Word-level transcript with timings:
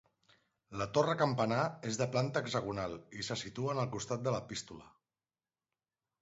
La 0.81 0.85
torre 0.97 1.15
campanar 1.19 1.59
és 1.89 1.99
de 2.01 2.07
planta 2.15 2.43
hexagonal 2.45 2.95
i 3.19 3.27
se 3.29 3.39
situa 3.43 3.75
en 3.77 3.83
el 3.83 3.93
costat 3.97 4.25
de 4.29 4.35
l'Epístola. 4.37 4.89